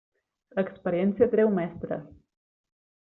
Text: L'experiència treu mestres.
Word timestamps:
L'experiència 0.59 1.27
treu 1.35 1.51
mestres. 1.57 2.09